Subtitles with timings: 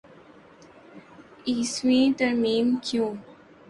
[1.47, 3.11] ائیسویں ترمیم کیوں؟